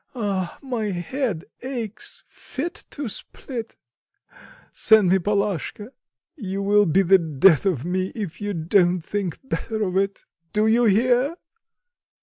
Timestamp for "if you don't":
8.15-9.01